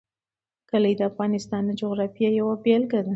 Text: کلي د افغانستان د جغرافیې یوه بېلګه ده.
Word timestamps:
کلي 0.69 0.93
د 0.99 1.01
افغانستان 1.11 1.61
د 1.65 1.71
جغرافیې 1.81 2.29
یوه 2.39 2.55
بېلګه 2.63 2.99
ده. 3.05 3.09